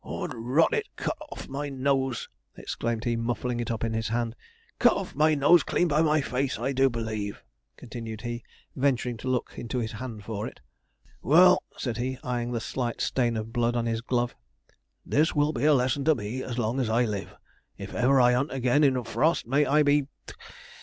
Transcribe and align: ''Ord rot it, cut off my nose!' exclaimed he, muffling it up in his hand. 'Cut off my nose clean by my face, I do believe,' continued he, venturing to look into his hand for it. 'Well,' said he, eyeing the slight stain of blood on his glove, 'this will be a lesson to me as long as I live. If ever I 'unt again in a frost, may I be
''Ord 0.03 0.31
rot 0.33 0.73
it, 0.73 0.87
cut 0.95 1.15
off 1.31 1.47
my 1.47 1.69
nose!' 1.69 2.27
exclaimed 2.57 3.03
he, 3.03 3.15
muffling 3.15 3.59
it 3.59 3.69
up 3.69 3.83
in 3.83 3.93
his 3.93 4.07
hand. 4.07 4.35
'Cut 4.79 4.93
off 4.93 5.13
my 5.13 5.35
nose 5.35 5.61
clean 5.61 5.87
by 5.87 6.01
my 6.01 6.21
face, 6.21 6.57
I 6.57 6.71
do 6.71 6.89
believe,' 6.89 7.43
continued 7.77 8.21
he, 8.21 8.43
venturing 8.75 9.15
to 9.17 9.27
look 9.27 9.53
into 9.59 9.77
his 9.77 9.91
hand 9.91 10.23
for 10.25 10.47
it. 10.47 10.59
'Well,' 11.21 11.61
said 11.77 11.97
he, 11.97 12.17
eyeing 12.23 12.51
the 12.51 12.59
slight 12.59 12.99
stain 12.99 13.37
of 13.37 13.53
blood 13.53 13.75
on 13.75 13.85
his 13.85 14.01
glove, 14.01 14.33
'this 15.05 15.35
will 15.35 15.53
be 15.53 15.65
a 15.65 15.73
lesson 15.75 16.03
to 16.05 16.15
me 16.15 16.41
as 16.41 16.57
long 16.57 16.79
as 16.79 16.89
I 16.89 17.05
live. 17.05 17.35
If 17.77 17.93
ever 17.93 18.19
I 18.19 18.33
'unt 18.33 18.51
again 18.51 18.83
in 18.83 18.95
a 18.97 19.03
frost, 19.03 19.45
may 19.45 19.67
I 19.67 19.83
be 19.83 20.07